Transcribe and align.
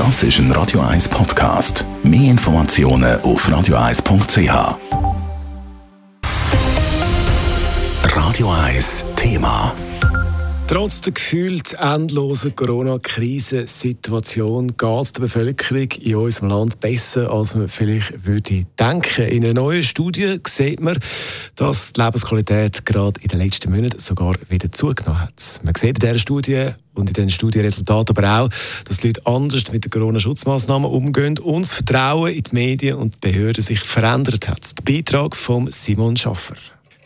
Das 0.00 0.22
ist 0.22 0.38
ein 0.38 0.50
Radio 0.52 0.80
1 0.80 1.10
Podcast. 1.10 1.84
Mehr 2.02 2.30
Informationen 2.30 3.20
auf 3.20 3.46
radio1.ch. 3.46 4.78
Radio 8.16 8.50
1 8.50 9.04
Thema. 9.16 9.74
Trotz 10.68 11.02
der 11.02 11.12
gefühlt 11.12 11.74
endlosen 11.74 12.54
Corona-Krisensituation 12.54 14.68
geht 14.68 15.02
es 15.02 15.12
der 15.12 15.20
Bevölkerung 15.20 15.88
in 16.00 16.16
unserem 16.16 16.48
Land 16.48 16.80
besser, 16.80 17.30
als 17.30 17.54
man 17.54 17.68
vielleicht 17.68 18.24
würde 18.24 18.64
denken. 18.78 19.26
In 19.26 19.44
einer 19.44 19.52
neuen 19.52 19.82
Studie 19.82 20.40
sieht 20.46 20.80
man, 20.80 20.98
dass 21.56 21.92
die 21.92 22.00
Lebensqualität 22.00 22.86
gerade 22.86 23.20
in 23.20 23.28
den 23.28 23.40
letzten 23.40 23.70
Monaten 23.70 23.98
sogar 23.98 24.36
wieder 24.48 24.72
zugenommen 24.72 25.20
hat. 25.20 25.60
Man 25.62 25.74
sieht 25.74 26.02
in 26.02 26.08
dieser 26.08 26.18
Studie 26.18 26.70
und 27.00 27.08
in 27.08 27.14
diesen 27.14 27.30
Studienresultaten 27.30 28.16
aber 28.16 28.42
auch, 28.42 28.48
dass 28.84 28.98
die 28.98 29.08
Leute 29.08 29.26
anders 29.26 29.72
mit 29.72 29.84
den 29.84 29.90
Corona-Schutzmaßnahmen 29.90 30.90
umgehen 30.90 31.38
und 31.38 31.62
das 31.62 31.72
Vertrauen 31.72 32.32
in 32.32 32.42
die 32.42 32.54
Medien 32.54 32.96
und 32.96 33.14
die 33.14 33.30
Behörden 33.30 33.62
sich 33.62 33.80
verändert 33.80 34.48
hat. 34.48 34.78
Der 34.78 34.92
Beitrag 34.92 35.36
von 35.36 35.70
Simon 35.70 36.16
Schaffer. 36.16 36.54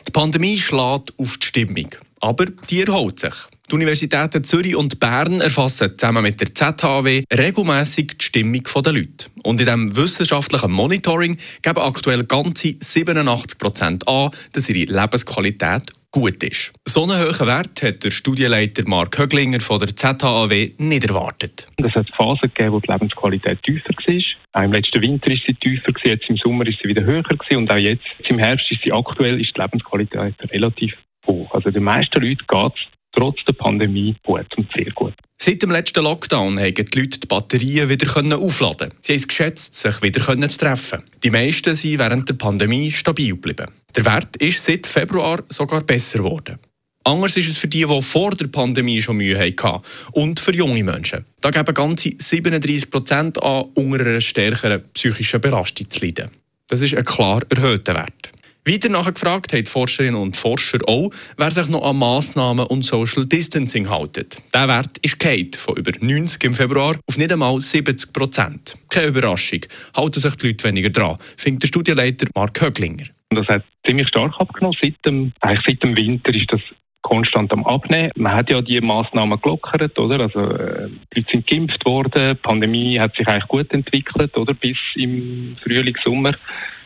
Die 0.07 0.11
Pandemie 0.13 0.59
schlägt 0.59 1.19
auf 1.19 1.39
die 1.39 1.47
Stimmung, 1.47 1.89
aber 2.21 2.47
die 2.47 2.83
erholt 2.83 3.21
sich. 3.21 3.35
Die 3.71 3.77
Universitäten 3.77 4.45
Zürich 4.45 4.77
und 4.77 5.01
Bern 5.01 5.41
erfassen 5.41 5.93
zusammen 5.97 6.23
mit 6.23 6.39
der 6.39 6.55
ZHW 6.55 7.25
regelmäßig 7.33 8.19
die 8.19 8.25
Stimmung 8.27 8.63
der 8.63 8.93
Leute. 8.93 9.27
Und 9.43 9.59
in 9.59 9.67
diesem 9.67 9.97
wissenschaftlichen 9.97 10.71
Monitoring 10.71 11.39
geben 11.63 11.81
aktuell 11.81 12.25
ganze 12.25 12.77
87 12.79 13.59
Prozent 13.59 14.07
an, 14.07 14.31
dass 14.53 14.69
ihre 14.69 14.93
Lebensqualität 14.93 15.93
gut 16.15 16.45
ist. 16.45 16.73
So 16.87 17.03
einen 17.03 17.19
hohen 17.19 17.47
Wert 17.47 17.83
hat 17.83 18.05
der 18.05 18.13
Studienleiter 18.13 18.85
Mark 18.87 19.19
Höglinger 19.19 19.59
von 19.59 19.81
der 19.81 19.97
ZHAW 19.97 20.73
nicht 20.79 21.05
erwartet. 21.05 21.67
Es 21.77 21.93
hat 21.95 22.09
Phasen 22.17 22.53
gegeben, 22.55 22.73
wo 22.73 22.81
die 22.81 22.93
Lebensqualität 22.93 23.61
tiefer 23.65 23.91
war. 23.91 24.61
Auch 24.61 24.65
im 24.65 24.73
letzten 24.73 25.03
Winter 25.03 25.33
ist 25.33 25.43
sie 25.45 25.55
tiefer, 25.55 25.93
jetzt 26.05 26.31
im 26.31 26.37
Sommer 26.37 26.67
ist 26.69 26.79
sie 26.81 26.89
wieder 26.89 27.03
höher 27.03 27.25
und 27.57 27.73
auch 27.73 27.77
jetzt 27.77 28.05
im 28.29 28.39
Herbst 28.39 28.71
ist 28.71 28.83
sie 28.85 28.93
aktuell 28.93 29.41
ist 29.41 29.57
die 29.57 29.61
Lebensqualität 29.61 30.35
relativ 30.53 30.95
hoch. 31.27 31.53
Also 31.53 31.73
den 31.73 31.83
meisten 31.83 32.23
Leuten 32.23 32.47
geht 32.47 32.73
es 32.75 32.81
trotz 33.13 33.45
der 33.47 33.55
Pandemie 33.55 34.15
gut 34.23 34.47
und 34.57 34.69
sehr 34.77 34.93
gut. 34.93 35.15
Seit 35.41 35.63
dem 35.63 35.71
letzten 35.71 36.05
Lockdown 36.05 36.59
haben 36.59 36.75
die 36.75 36.99
Leute 36.99 37.21
die 37.21 37.27
Batterien 37.27 37.89
wieder 37.89 38.39
aufladen 38.39 38.91
Sie 39.01 39.13
haben 39.13 39.19
es 39.19 39.29
geschätzt, 39.29 39.75
sich 39.75 40.01
wieder 40.01 40.49
zu 40.49 40.59
treffen. 40.59 41.03
Die 41.23 41.31
meisten 41.31 41.75
sind 41.75 41.99
während 41.99 42.29
der 42.29 42.35
Pandemie 42.35 42.91
stabil 42.91 43.31
geblieben. 43.31 43.67
Der 43.95 44.05
Wert 44.05 44.37
ist 44.37 44.65
seit 44.65 44.87
Februar 44.87 45.43
sogar 45.49 45.83
besser 45.83 46.19
geworden. 46.19 46.59
Anders 47.07 47.37
ist 47.37 47.49
es 47.49 47.59
für 47.59 47.69
die, 47.69 47.85
die 47.85 48.03
vor 48.03 48.31
der 48.31 48.47
Pandemie 48.47 49.03
schon 49.03 49.19
Mühe 49.19 49.39
hatten 49.39 49.83
und 50.13 50.41
für 50.41 50.55
junge 50.55 50.83
Menschen. 50.83 51.27
Da 51.43 51.51
geben 51.51 51.75
ganze 51.75 52.13
37 52.17 52.91
Prozent 52.91 53.43
an, 53.43 53.67
unter 53.75 54.07
einer 54.07 54.23
stärkeren 54.23 54.83
psychischen 54.95 55.43
Belastung 55.43 55.91
zu 55.91 56.03
leiden. 56.03 56.31
Das 56.69 56.81
ist 56.81 56.95
ein 56.95 57.05
klar 57.05 57.43
erhöhter 57.51 57.95
Wert. 57.95 58.31
Weiter 58.67 58.89
nachgefragt 58.89 59.53
haben 59.53 59.65
die 59.65 59.71
Forscherinnen 59.71 60.19
und 60.19 60.37
Forscher 60.37 60.79
auch, 60.87 61.11
wer 61.37 61.51
sich 61.51 61.69
noch 61.69 61.85
an 61.85 61.99
Massnahmen 61.99 62.67
und 62.67 62.83
Social 62.83 63.27
Distancing 63.27 63.95
hält. 63.95 64.39
Der 64.55 64.69
Wert 64.69 64.97
ist 65.03 65.19
geht 65.19 65.57
von 65.57 65.77
über 65.77 65.93
90 66.01 66.43
im 66.45 66.55
Februar 66.55 66.97
auf 67.07 67.19
nicht 67.19 67.31
einmal 67.31 67.61
70 67.61 68.15
Prozent. 68.15 68.79
Keine 68.89 69.09
Überraschung, 69.09 69.61
halten 69.95 70.19
sich 70.19 70.35
die 70.37 70.47
Leute 70.47 70.65
weniger 70.65 70.89
dran, 70.89 71.19
findet 71.37 71.65
der 71.65 71.67
Studienleiter 71.69 72.27
Mark 72.35 72.59
Höglinger. 72.63 73.05
Das 73.29 73.47
hat 73.49 73.65
ziemlich 73.87 74.09
stark 74.09 74.33
abgenommen. 74.41 74.79
Seit 74.81 74.95
dem, 75.05 75.33
eigentlich 75.41 75.67
seit 75.67 75.83
dem 75.83 75.95
Winter 75.99 76.35
ist 76.35 76.51
das 76.51 76.61
konstant 77.03 77.53
am 77.53 77.67
Abnehmen. 77.67 78.13
Man 78.17 78.33
hat 78.33 78.51
ja 78.51 78.63
die 78.63 78.81
Massnahmen 78.81 79.39
gelockert, 79.43 79.99
oder? 79.99 80.21
Also, 80.21 80.41
äh, 80.41 80.89
die 81.13 81.21
Leute 81.21 81.31
sind 81.33 81.47
geimpft 81.47 81.85
worden, 81.85 82.31
die 82.31 82.35
Pandemie 82.35 82.99
hat 82.99 83.15
sich 83.15 83.29
eigentlich 83.29 83.49
gut 83.49 83.71
entwickelt, 83.73 84.35
oder? 84.39 84.55
Bis 84.55 84.79
im 84.95 85.59
Frühling, 85.63 85.97
Sommer. 86.03 86.35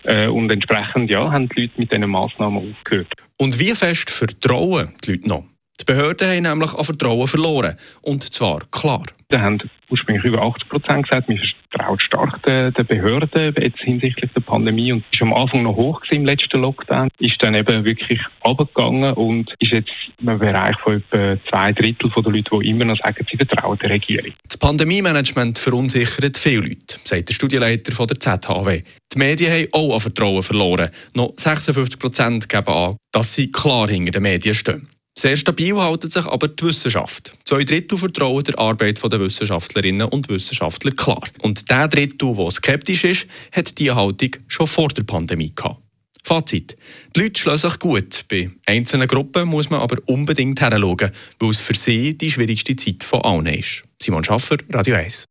Äh, 0.09 0.27
und 0.28 0.51
entsprechend, 0.51 1.11
ja, 1.11 1.31
haben 1.31 1.51
die 1.51 1.62
Leute 1.62 1.75
mit 1.77 1.92
diesen 1.92 2.09
Massnahmen 2.09 2.70
aufgehört. 2.70 3.12
Und 3.37 3.59
wie 3.59 3.75
fest 3.75 4.09
vertrauen 4.09 4.94
die 5.05 5.12
Leute 5.12 5.28
noch? 5.28 5.44
Die 5.78 5.84
Behörden 5.84 6.28
haben 6.28 6.43
nämlich 6.43 6.72
an 6.72 6.82
Vertrauen 6.82 7.27
verloren. 7.27 7.77
Und 8.00 8.22
zwar 8.32 8.60
klar. 8.71 9.03
Da 9.28 9.43
haben 9.43 9.59
ursprünglich 9.91 10.25
über 10.25 10.41
80 10.43 10.69
Prozent 10.71 11.03
gesagt, 11.09 11.28
wir 11.28 11.38
vertrauen 11.71 12.01
stark 12.01 12.43
den, 12.45 12.73
den 12.73 12.87
Behörden 12.87 13.55
jetzt 13.59 13.81
hinsichtlich 13.81 14.31
der 14.34 14.41
Pandemie 14.41 14.93
und 14.93 15.05
ist 15.12 15.23
am 15.23 15.33
Anfang 15.33 15.62
noch 15.62 15.77
hoch 15.77 16.01
im 16.11 16.25
letzten 16.25 16.61
Lockdown, 16.61 17.09
ist 17.19 17.43
dann 17.43 17.55
eben 17.55 17.84
wirklich 17.84 18.21
abgegangen 18.41 19.15
und 19.15 19.53
ist 19.59 19.73
jetzt 19.73 19.91
im 20.21 20.39
Bereich 20.39 20.77
von 20.81 20.97
etwa 20.97 21.37
zwei 21.49 21.73
Drittel 21.73 22.11
der 22.11 22.33
Leute, 22.33 22.51
die 22.51 22.69
immer 22.71 22.84
noch 22.87 22.97
sagen, 22.99 23.27
sie 23.31 23.37
vertrauen 23.37 23.79
der 23.79 23.91
Regierung. 23.91 24.33
Das 24.47 24.56
Pandemie-Management 24.56 25.59
verunsichert 25.59 26.39
viele 26.39 26.69
Leute, 26.69 26.99
sagt 27.05 27.29
der 27.29 27.34
Studienleiter 27.34 27.93
von 27.93 28.06
der 28.06 28.19
ZHW. 28.19 28.83
Die 29.12 29.19
Medien 29.19 29.53
haben 29.53 29.69
auch 29.73 29.95
an 29.95 30.00
Vertrauen 30.00 30.43
verloren. 30.43 30.91
Noch 31.15 31.33
56 31.37 31.99
Prozent 31.99 32.49
geben 32.49 32.69
an, 32.69 32.97
dass 33.12 33.35
sie 33.35 33.50
klar 33.50 33.89
hinter 33.89 34.12
den 34.12 34.23
Medien 34.23 34.55
stehen. 34.55 34.89
Sehr 35.19 35.37
stabil 35.37 35.77
hält 35.77 36.12
sich 36.12 36.27
aber 36.27 36.47
die 36.47 36.62
Wissenschaft. 36.62 37.33
Zwei 37.45 37.65
Drittel 37.65 37.99
vertrauen 37.99 38.45
der 38.45 38.56
Arbeit 38.56 39.03
der 39.03 39.19
Wissenschaftlerinnen 39.19 40.06
und 40.06 40.29
Wissenschaftler 40.29 40.93
klar. 40.93 41.25
Und 41.41 41.69
der 41.69 41.89
Drittel, 41.89 42.37
der 42.37 42.51
skeptisch 42.53 43.03
ist, 43.03 43.27
hat 43.51 43.77
diese 43.79 43.97
Haltung 43.97 44.31
schon 44.47 44.69
vor 44.69 44.87
der 44.89 45.03
Pandemie 45.03 45.53
gehabt. 45.53 45.83
Fazit. 46.23 46.77
Die 47.17 47.21
Leute 47.23 47.41
schlagen 47.41 47.59
sich 47.59 47.79
gut. 47.81 48.27
Bei 48.29 48.51
einzelnen 48.67 49.09
Gruppen 49.09 49.49
muss 49.49 49.71
man 49.71 49.81
aber 49.81 49.97
unbedingt 50.06 50.61
hinschauen, 50.61 51.11
weil 51.41 51.50
es 51.50 51.59
für 51.59 51.75
sie 51.75 52.17
die 52.17 52.31
schwierigste 52.31 52.77
Zeit 52.77 53.03
von 53.03 53.23
allen 53.23 53.47
ist. 53.47 53.83
Simon 54.00 54.23
Schaffer, 54.23 54.59
Radio 54.71 54.95
1. 54.95 55.25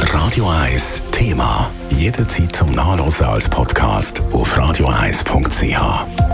Radio 0.00 0.48
1 0.48 1.02
Thema. 1.12 1.70
Jederzeit 1.96 2.56
zum 2.56 2.72
Nachlesen 2.72 3.26
als 3.26 3.48
Podcast 3.48 4.22
auf 4.32 4.58
radio1.ch. 4.58 6.33